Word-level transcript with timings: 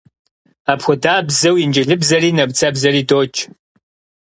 Апхуэдабзэу 0.71 1.55
инджылызыбзэри 1.63 2.31
нэмыцэбзэри 2.37 3.01
додж. 3.09 3.35